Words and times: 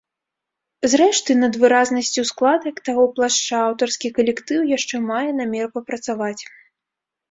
Зрэшты, 0.93 1.31
над 1.43 1.53
выразнасцю 1.65 2.21
складак 2.31 2.75
таго 2.91 3.03
плашча 3.19 3.57
аўтарскі 3.69 4.15
калектыў 4.19 4.69
яшчэ 4.77 5.07
мае 5.15 5.25
намер 5.41 5.67
папрацаваць. 5.79 6.39